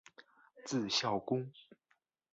[0.65, 1.51] 字孝公。